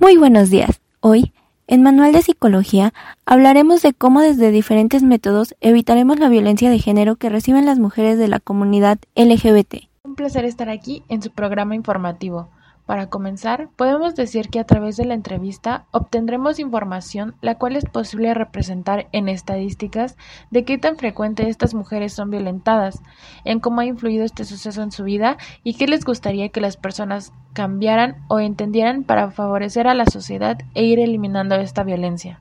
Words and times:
Muy 0.00 0.16
buenos 0.16 0.48
días. 0.48 0.80
Hoy, 1.00 1.34
en 1.66 1.82
Manual 1.82 2.12
de 2.12 2.22
Psicología, 2.22 2.94
hablaremos 3.26 3.82
de 3.82 3.92
cómo 3.92 4.22
desde 4.22 4.50
diferentes 4.50 5.02
métodos 5.02 5.54
evitaremos 5.60 6.18
la 6.18 6.30
violencia 6.30 6.70
de 6.70 6.78
género 6.78 7.16
que 7.16 7.28
reciben 7.28 7.66
las 7.66 7.78
mujeres 7.78 8.16
de 8.16 8.26
la 8.26 8.40
comunidad 8.40 8.98
LGBT. 9.14 9.90
Un 10.02 10.14
placer 10.14 10.46
estar 10.46 10.70
aquí 10.70 11.02
en 11.10 11.20
su 11.20 11.30
programa 11.30 11.74
informativo. 11.74 12.48
Para 12.90 13.08
comenzar, 13.08 13.68
podemos 13.76 14.16
decir 14.16 14.48
que 14.48 14.58
a 14.58 14.64
través 14.64 14.96
de 14.96 15.04
la 15.04 15.14
entrevista 15.14 15.86
obtendremos 15.92 16.58
información 16.58 17.36
la 17.40 17.54
cual 17.54 17.76
es 17.76 17.84
posible 17.84 18.34
representar 18.34 19.06
en 19.12 19.28
estadísticas 19.28 20.16
de 20.50 20.64
qué 20.64 20.76
tan 20.76 20.96
frecuente 20.96 21.48
estas 21.48 21.72
mujeres 21.72 22.12
son 22.12 22.30
violentadas, 22.30 23.00
en 23.44 23.60
cómo 23.60 23.80
ha 23.80 23.84
influido 23.84 24.24
este 24.24 24.44
suceso 24.44 24.82
en 24.82 24.90
su 24.90 25.04
vida 25.04 25.36
y 25.62 25.74
qué 25.74 25.86
les 25.86 26.04
gustaría 26.04 26.48
que 26.48 26.60
las 26.60 26.76
personas 26.76 27.32
cambiaran 27.52 28.24
o 28.26 28.40
entendieran 28.40 29.04
para 29.04 29.30
favorecer 29.30 29.86
a 29.86 29.94
la 29.94 30.06
sociedad 30.06 30.58
e 30.74 30.82
ir 30.82 30.98
eliminando 30.98 31.54
esta 31.54 31.84
violencia. 31.84 32.40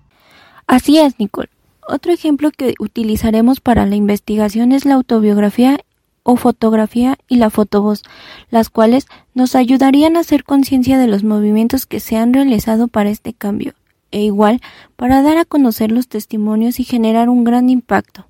Así 0.65 0.97
es, 0.97 1.19
Nicole. 1.19 1.49
Otro 1.87 2.11
ejemplo 2.11 2.49
que 2.49 2.73
utilizaremos 2.79 3.59
para 3.59 3.85
la 3.85 3.95
investigación 3.95 4.71
es 4.71 4.85
la 4.85 4.95
autobiografía 4.95 5.79
o 6.29 6.35
fotografía 6.35 7.17
y 7.27 7.37
la 7.37 7.49
fotovoz, 7.49 8.03
las 8.51 8.69
cuales 8.69 9.07
nos 9.33 9.55
ayudarían 9.55 10.15
a 10.15 10.19
hacer 10.19 10.43
conciencia 10.43 10.99
de 10.99 11.07
los 11.07 11.23
movimientos 11.23 11.87
que 11.87 11.99
se 11.99 12.17
han 12.17 12.35
realizado 12.35 12.87
para 12.87 13.09
este 13.09 13.33
cambio, 13.33 13.73
e 14.11 14.21
igual 14.21 14.61
para 14.95 15.23
dar 15.23 15.39
a 15.39 15.45
conocer 15.45 15.91
los 15.91 16.07
testimonios 16.07 16.79
y 16.79 16.83
generar 16.83 17.29
un 17.29 17.45
gran 17.45 17.71
impacto. 17.71 18.27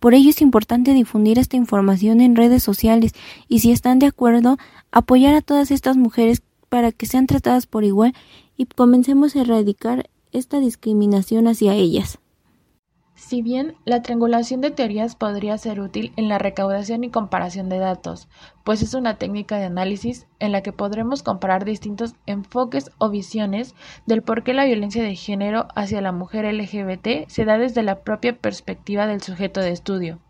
Por 0.00 0.14
ello 0.14 0.30
es 0.30 0.40
importante 0.40 0.94
difundir 0.94 1.38
esta 1.38 1.58
información 1.58 2.22
en 2.22 2.36
redes 2.36 2.62
sociales 2.62 3.12
y 3.48 3.58
si 3.58 3.70
están 3.70 3.98
de 3.98 4.06
acuerdo, 4.06 4.56
apoyar 4.90 5.34
a 5.34 5.42
todas 5.42 5.70
estas 5.70 5.98
mujeres 5.98 6.40
para 6.70 6.90
que 6.90 7.04
sean 7.04 7.26
tratadas 7.26 7.66
por 7.66 7.84
igual 7.84 8.14
y 8.56 8.64
comencemos 8.64 9.36
a 9.36 9.42
erradicar 9.42 10.08
esta 10.32 10.58
discriminación 10.58 11.48
hacia 11.48 11.74
ellas. 11.74 12.18
Si 13.26 13.42
bien 13.42 13.74
la 13.84 14.02
triangulación 14.02 14.60
de 14.60 14.70
teorías 14.70 15.16
podría 15.16 15.58
ser 15.58 15.80
útil 15.80 16.12
en 16.14 16.28
la 16.28 16.38
recaudación 16.38 17.02
y 17.02 17.10
comparación 17.10 17.68
de 17.68 17.78
datos, 17.78 18.28
pues 18.62 18.82
es 18.82 18.94
una 18.94 19.18
técnica 19.18 19.58
de 19.58 19.64
análisis 19.64 20.28
en 20.38 20.52
la 20.52 20.62
que 20.62 20.72
podremos 20.72 21.24
comparar 21.24 21.64
distintos 21.64 22.14
enfoques 22.26 22.92
o 22.98 23.10
visiones 23.10 23.74
del 24.06 24.22
por 24.22 24.44
qué 24.44 24.54
la 24.54 24.64
violencia 24.64 25.02
de 25.02 25.16
género 25.16 25.66
hacia 25.74 26.00
la 26.00 26.12
mujer 26.12 26.44
LGBT 26.44 27.26
se 27.26 27.44
da 27.44 27.58
desde 27.58 27.82
la 27.82 28.04
propia 28.04 28.38
perspectiva 28.38 29.08
del 29.08 29.20
sujeto 29.20 29.58
de 29.58 29.72
estudio. 29.72 30.20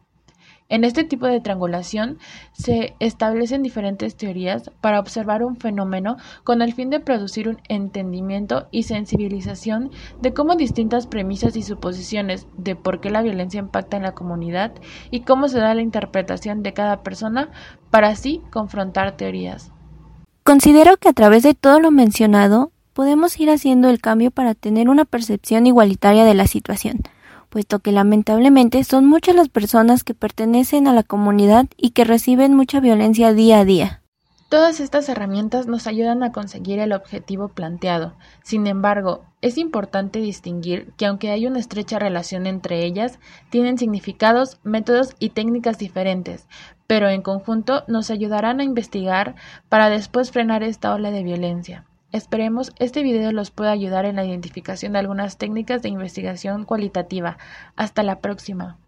En 0.68 0.82
este 0.82 1.04
tipo 1.04 1.26
de 1.26 1.40
triangulación 1.40 2.18
se 2.52 2.96
establecen 2.98 3.62
diferentes 3.62 4.16
teorías 4.16 4.70
para 4.80 4.98
observar 4.98 5.44
un 5.44 5.56
fenómeno 5.56 6.16
con 6.42 6.60
el 6.60 6.74
fin 6.74 6.90
de 6.90 6.98
producir 6.98 7.48
un 7.48 7.58
entendimiento 7.68 8.66
y 8.72 8.82
sensibilización 8.82 9.92
de 10.20 10.34
cómo 10.34 10.56
distintas 10.56 11.06
premisas 11.06 11.56
y 11.56 11.62
suposiciones 11.62 12.48
de 12.56 12.74
por 12.74 13.00
qué 13.00 13.10
la 13.10 13.22
violencia 13.22 13.60
impacta 13.60 13.96
en 13.96 14.02
la 14.02 14.14
comunidad 14.14 14.72
y 15.12 15.20
cómo 15.20 15.46
se 15.46 15.60
da 15.60 15.72
la 15.72 15.82
interpretación 15.82 16.64
de 16.64 16.72
cada 16.72 17.04
persona 17.04 17.50
para 17.90 18.08
así 18.08 18.42
confrontar 18.50 19.16
teorías. 19.16 19.70
Considero 20.42 20.96
que 20.96 21.08
a 21.08 21.12
través 21.12 21.44
de 21.44 21.54
todo 21.54 21.78
lo 21.78 21.92
mencionado 21.92 22.72
podemos 22.92 23.38
ir 23.38 23.50
haciendo 23.50 23.88
el 23.88 24.00
cambio 24.00 24.32
para 24.32 24.54
tener 24.54 24.88
una 24.88 25.04
percepción 25.04 25.66
igualitaria 25.66 26.24
de 26.24 26.34
la 26.34 26.48
situación 26.48 27.02
puesto 27.46 27.78
que 27.78 27.92
lamentablemente 27.92 28.84
son 28.84 29.06
muchas 29.06 29.34
las 29.34 29.48
personas 29.48 30.04
que 30.04 30.14
pertenecen 30.14 30.86
a 30.86 30.92
la 30.92 31.02
comunidad 31.02 31.66
y 31.76 31.90
que 31.90 32.04
reciben 32.04 32.54
mucha 32.54 32.80
violencia 32.80 33.32
día 33.32 33.60
a 33.60 33.64
día. 33.64 34.02
Todas 34.48 34.78
estas 34.78 35.08
herramientas 35.08 35.66
nos 35.66 35.88
ayudan 35.88 36.22
a 36.22 36.30
conseguir 36.30 36.78
el 36.78 36.92
objetivo 36.92 37.48
planteado. 37.48 38.14
Sin 38.44 38.68
embargo, 38.68 39.24
es 39.42 39.58
importante 39.58 40.20
distinguir 40.20 40.92
que 40.96 41.06
aunque 41.06 41.30
hay 41.30 41.48
una 41.48 41.58
estrecha 41.58 41.98
relación 41.98 42.46
entre 42.46 42.84
ellas, 42.84 43.18
tienen 43.50 43.76
significados, 43.76 44.60
métodos 44.62 45.16
y 45.18 45.30
técnicas 45.30 45.78
diferentes, 45.78 46.46
pero 46.86 47.08
en 47.08 47.22
conjunto 47.22 47.82
nos 47.88 48.10
ayudarán 48.10 48.60
a 48.60 48.64
investigar 48.64 49.34
para 49.68 49.90
después 49.90 50.30
frenar 50.30 50.62
esta 50.62 50.94
ola 50.94 51.10
de 51.10 51.24
violencia. 51.24 51.84
Esperemos 52.16 52.72
este 52.78 53.02
video 53.02 53.30
los 53.30 53.50
pueda 53.50 53.72
ayudar 53.72 54.06
en 54.06 54.16
la 54.16 54.24
identificación 54.24 54.94
de 54.94 55.00
algunas 55.00 55.36
técnicas 55.36 55.82
de 55.82 55.90
investigación 55.90 56.64
cualitativa. 56.64 57.36
Hasta 57.76 58.02
la 58.02 58.20
próxima. 58.20 58.78